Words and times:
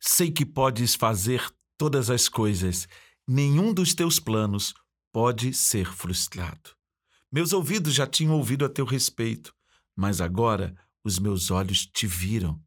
Sei 0.00 0.32
que 0.32 0.46
podes 0.46 0.94
fazer 0.94 1.46
todas 1.76 2.08
as 2.08 2.28
coisas. 2.28 2.88
Nenhum 3.28 3.72
dos 3.74 3.94
teus 3.94 4.18
planos 4.18 4.72
pode 5.12 5.52
ser 5.52 5.86
frustrado. 5.92 6.70
Meus 7.30 7.52
ouvidos 7.52 7.94
já 7.94 8.06
tinham 8.06 8.34
ouvido 8.34 8.64
a 8.64 8.68
teu 8.68 8.84
respeito, 8.84 9.54
mas 9.94 10.20
agora 10.20 10.74
os 11.04 11.18
meus 11.18 11.50
olhos 11.50 11.86
te 11.86 12.06
viram. 12.06 12.60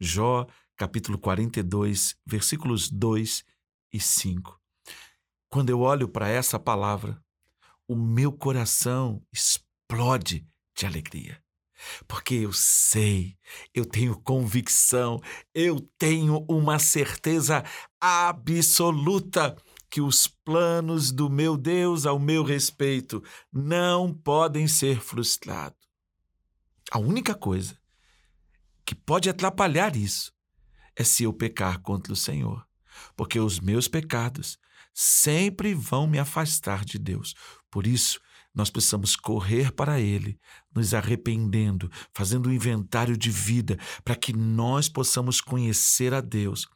Jó, 0.00 0.46
capítulo 0.76 1.18
42, 1.18 2.16
versículos 2.24 2.88
2 2.88 3.44
e 3.92 4.00
5. 4.00 4.58
Quando 5.48 5.70
eu 5.70 5.80
olho 5.80 6.08
para 6.08 6.28
essa 6.28 6.58
palavra, 6.58 7.22
o 7.88 7.96
meu 7.96 8.32
coração 8.32 9.22
explode 9.32 10.46
de 10.76 10.86
alegria. 10.86 11.42
Porque 12.08 12.34
eu 12.34 12.52
sei, 12.52 13.36
eu 13.74 13.84
tenho 13.84 14.20
convicção, 14.20 15.20
eu 15.54 15.80
tenho 15.98 16.44
uma 16.48 16.78
certeza 16.78 17.62
absoluta 18.00 19.56
que 19.90 20.00
os 20.00 20.26
planos 20.26 21.12
do 21.12 21.30
meu 21.30 21.56
Deus 21.56 22.06
ao 22.06 22.18
meu 22.18 22.42
respeito 22.42 23.22
não 23.52 24.12
podem 24.12 24.66
ser 24.66 25.00
frustrados. 25.00 25.78
A 26.90 26.98
única 26.98 27.34
coisa 27.34 27.78
que 28.84 28.94
pode 28.94 29.28
atrapalhar 29.28 29.96
isso 29.96 30.32
é 30.94 31.04
se 31.04 31.24
eu 31.24 31.32
pecar 31.32 31.80
contra 31.80 32.12
o 32.12 32.16
Senhor, 32.16 32.66
porque 33.16 33.38
os 33.38 33.60
meus 33.60 33.88
pecados 33.88 34.58
sempre 34.94 35.74
vão 35.74 36.06
me 36.06 36.18
afastar 36.18 36.84
de 36.84 36.98
Deus. 36.98 37.34
Por 37.70 37.86
isso, 37.86 38.20
nós 38.56 38.70
precisamos 38.70 39.14
correr 39.14 39.70
para 39.70 40.00
Ele, 40.00 40.40
nos 40.74 40.94
arrependendo, 40.94 41.90
fazendo 42.14 42.48
um 42.48 42.52
inventário 42.52 43.16
de 43.16 43.30
vida, 43.30 43.78
para 44.02 44.16
que 44.16 44.32
nós 44.32 44.88
possamos 44.88 45.40
conhecer 45.42 46.14
a 46.14 46.22
Deus 46.22 46.66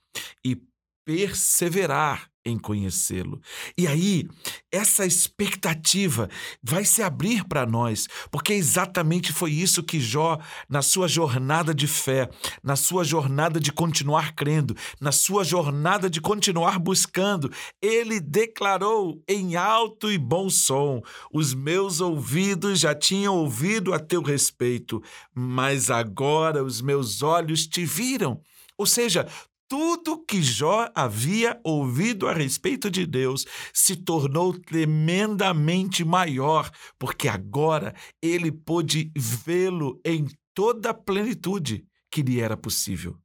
e 0.44 0.62
perseverar 1.04 2.30
em 2.44 2.58
conhecê-lo. 2.58 3.40
E 3.76 3.86
aí, 3.86 4.26
essa 4.72 5.04
expectativa 5.04 6.28
vai 6.62 6.84
se 6.84 7.02
abrir 7.02 7.44
para 7.44 7.66
nós, 7.66 8.08
porque 8.30 8.54
exatamente 8.54 9.32
foi 9.32 9.52
isso 9.52 9.82
que 9.82 10.00
Jó, 10.00 10.38
na 10.68 10.80
sua 10.80 11.06
jornada 11.06 11.74
de 11.74 11.86
fé, 11.86 12.30
na 12.62 12.76
sua 12.76 13.04
jornada 13.04 13.60
de 13.60 13.70
continuar 13.70 14.34
crendo, 14.34 14.74
na 15.00 15.12
sua 15.12 15.44
jornada 15.44 16.08
de 16.08 16.20
continuar 16.20 16.78
buscando, 16.78 17.52
ele 17.80 18.20
declarou 18.20 19.22
em 19.28 19.56
alto 19.56 20.10
e 20.10 20.16
bom 20.16 20.48
som: 20.48 21.02
Os 21.32 21.52
meus 21.52 22.00
ouvidos 22.00 22.80
já 22.80 22.94
tinham 22.94 23.36
ouvido 23.36 23.92
a 23.92 23.98
teu 23.98 24.22
respeito, 24.22 25.02
mas 25.34 25.90
agora 25.90 26.64
os 26.64 26.80
meus 26.80 27.22
olhos 27.22 27.66
te 27.66 27.84
viram. 27.84 28.40
Ou 28.78 28.86
seja, 28.86 29.26
tudo 29.70 30.18
que 30.24 30.42
Jó 30.42 30.90
havia 30.96 31.60
ouvido 31.62 32.26
a 32.26 32.32
respeito 32.34 32.90
de 32.90 33.06
Deus 33.06 33.46
se 33.72 33.94
tornou 33.94 34.52
tremendamente 34.52 36.04
maior, 36.04 36.68
porque 36.98 37.28
agora 37.28 37.94
ele 38.20 38.50
pôde 38.50 39.12
vê-lo 39.16 40.00
em 40.04 40.26
toda 40.52 40.90
a 40.90 40.94
plenitude 40.94 41.86
que 42.10 42.20
lhe 42.20 42.40
era 42.40 42.56
possível. 42.56 43.16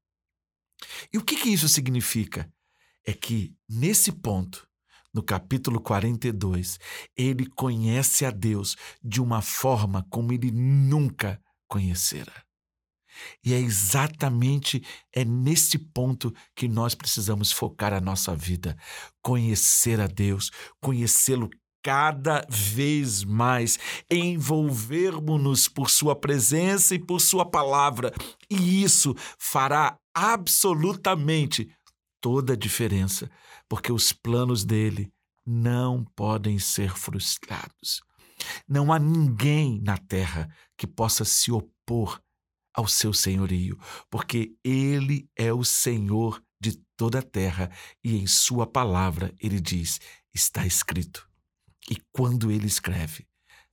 E 1.12 1.18
o 1.18 1.24
que, 1.24 1.36
que 1.36 1.50
isso 1.50 1.68
significa? 1.68 2.48
É 3.04 3.12
que, 3.12 3.56
nesse 3.68 4.12
ponto, 4.12 4.68
no 5.12 5.24
capítulo 5.24 5.82
42, 5.82 6.78
ele 7.18 7.48
conhece 7.48 8.24
a 8.24 8.30
Deus 8.30 8.76
de 9.04 9.20
uma 9.20 9.42
forma 9.42 10.06
como 10.12 10.32
ele 10.32 10.52
nunca 10.52 11.42
conhecera. 11.68 12.45
E 13.44 13.54
é 13.54 13.60
exatamente 13.60 14.84
é 15.14 15.24
nesse 15.24 15.78
ponto 15.78 16.34
que 16.56 16.68
nós 16.68 16.96
precisamos 16.96 17.52
focar 17.52 17.94
a 17.94 18.02
nossa 18.02 18.36
vida, 18.36 18.78
conhecer 19.22 20.00
a 20.00 20.08
Deus, 20.08 20.52
conhecê-lo 20.82 21.50
cada 21.84 22.44
vez 22.50 23.24
mais, 23.24 23.78
envolvermos-nos 24.09 25.68
por 25.68 25.90
Sua 25.90 26.16
presença 26.16 26.96
e 26.96 27.00
por 27.00 27.22
Sua 27.22 27.46
palavra, 27.46 28.12
e 28.50 28.84
isso 28.84 29.14
fará 29.38 29.96
absolutamente 30.12 31.70
toda 32.20 32.54
a 32.54 32.58
diferença, 32.58 33.30
porque 33.70 33.92
os 33.92 34.12
planos 34.12 34.66
dele 34.66 35.12
não 35.46 36.04
podem 36.16 36.58
ser 36.58 36.92
frustrados. 36.98 38.02
Não 38.68 38.92
há 38.92 38.98
ninguém 38.98 39.80
na 39.81 39.96
terra 39.96 40.50
que 40.75 40.88
possa 40.88 41.24
se 41.24 41.52
opor 41.52 42.20
ao 42.75 42.88
seu 42.88 43.13
senhorio, 43.13 43.80
porque 44.09 44.56
ele 44.63 45.30
é 45.36 45.53
o 45.53 45.63
Senhor 45.63 46.44
de 46.59 46.74
toda 46.97 47.19
a 47.19 47.24
terra 47.24 47.72
e 48.03 48.18
em 48.18 48.28
sua 48.28 48.68
palavra 48.68 49.34
ele 49.40 49.59
diz: 49.59 50.00
está 50.34 50.66
escrito. 50.66 51.28
E 51.90 51.97
quando 52.12 52.52
ele 52.52 52.68
escreve, 52.68 53.28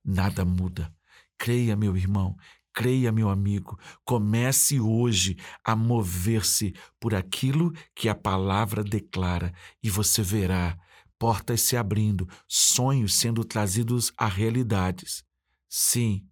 nada 0.04 0.44
muda. 0.44 0.94
Creia, 1.38 1.74
meu 1.74 1.96
irmão, 1.96 2.36
creia, 2.72 3.10
meu 3.10 3.28
amigo, 3.28 3.78
comece 4.04 4.78
hoje 4.78 5.36
a 5.64 5.74
mover-se 5.74 6.74
por 7.00 7.14
aquilo 7.14 7.72
que 7.94 8.08
a 8.08 8.14
palavra 8.14 8.84
declara 8.84 9.52
e 9.82 9.90
você 9.90 10.22
verá 10.22 10.78
portas 11.18 11.60
se 11.60 11.76
abrindo, 11.76 12.28
sonhos 12.48 13.14
sendo 13.14 13.44
trazidos 13.44 14.12
a 14.16 14.26
realidades. 14.26 15.24
Sim, 15.68 16.26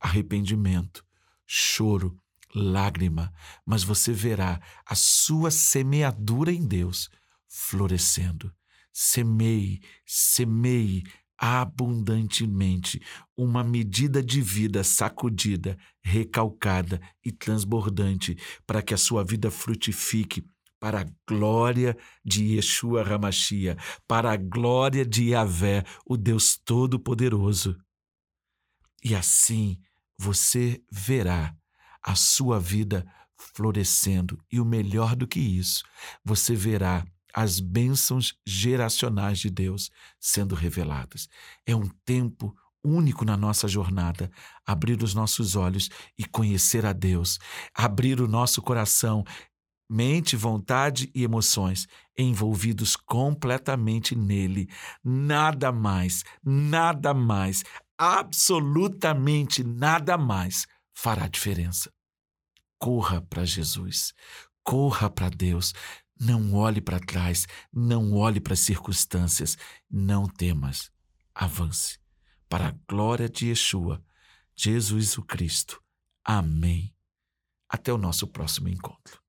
arrependimento, 0.00 1.04
choro, 1.46 2.18
lágrima, 2.54 3.32
mas 3.64 3.82
você 3.82 4.12
verá 4.12 4.60
a 4.84 4.94
sua 4.94 5.50
semeadura 5.50 6.52
em 6.52 6.66
Deus 6.66 7.08
florescendo. 7.48 8.52
Semeie, 8.92 9.80
semeie 10.06 11.04
abundantemente 11.38 13.00
uma 13.36 13.62
medida 13.62 14.22
de 14.22 14.40
vida 14.40 14.82
sacudida, 14.82 15.76
recalcada 16.02 17.00
e 17.22 17.30
transbordante, 17.30 18.36
para 18.66 18.82
que 18.82 18.94
a 18.94 18.98
sua 18.98 19.22
vida 19.22 19.50
frutifique 19.50 20.46
para 20.80 21.00
a 21.02 21.06
glória 21.28 21.96
de 22.24 22.54
Yeshua 22.54 23.02
Ramachia, 23.02 23.76
para 24.06 24.32
a 24.32 24.36
glória 24.36 25.04
de 25.04 25.30
Yahvé, 25.30 25.84
o 26.06 26.16
Deus 26.16 26.56
Todo-Poderoso. 26.56 27.78
E 29.04 29.14
assim 29.14 29.78
você 30.18 30.82
verá 30.90 31.54
a 32.02 32.14
sua 32.14 32.58
vida 32.58 33.06
florescendo. 33.36 34.38
E 34.50 34.60
o 34.60 34.64
melhor 34.64 35.14
do 35.14 35.26
que 35.26 35.40
isso, 35.40 35.84
você 36.24 36.54
verá 36.54 37.04
as 37.34 37.60
bênçãos 37.60 38.34
geracionais 38.46 39.38
de 39.38 39.50
Deus 39.50 39.90
sendo 40.18 40.54
reveladas. 40.54 41.28
É 41.66 41.76
um 41.76 41.88
tempo 42.04 42.56
único 42.82 43.24
na 43.24 43.36
nossa 43.36 43.66
jornada, 43.66 44.30
abrir 44.64 45.02
os 45.02 45.12
nossos 45.12 45.56
olhos 45.56 45.90
e 46.16 46.24
conhecer 46.24 46.86
a 46.86 46.92
Deus, 46.92 47.38
abrir 47.74 48.20
o 48.20 48.28
nosso 48.28 48.62
coração, 48.62 49.24
mente, 49.90 50.36
vontade 50.36 51.10
e 51.14 51.24
emoções 51.24 51.86
envolvidos 52.16 52.96
completamente 52.96 54.14
nele. 54.16 54.68
Nada 55.04 55.70
mais, 55.70 56.24
nada 56.42 57.12
mais, 57.12 57.62
absolutamente 57.98 59.62
nada 59.62 60.16
mais 60.16 60.66
fará 60.94 61.28
diferença. 61.28 61.92
Corra 62.78 63.20
para 63.20 63.44
Jesus, 63.44 64.12
corra 64.62 65.08
para 65.10 65.28
Deus. 65.28 65.72
Não 66.18 66.54
olhe 66.54 66.80
para 66.80 66.98
trás, 66.98 67.46
não 67.70 68.14
olhe 68.14 68.40
para 68.40 68.54
as 68.54 68.60
circunstâncias, 68.60 69.58
não 69.90 70.26
temas. 70.26 70.90
Avance 71.34 71.98
para 72.48 72.68
a 72.68 72.74
glória 72.88 73.28
de 73.28 73.48
Yeshua, 73.48 74.02
Jesus 74.54 75.18
o 75.18 75.22
Cristo. 75.22 75.82
Amém. 76.24 76.94
Até 77.68 77.92
o 77.92 77.98
nosso 77.98 78.26
próximo 78.26 78.68
encontro. 78.68 79.25